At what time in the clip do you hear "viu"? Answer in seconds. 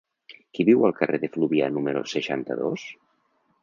0.69-0.85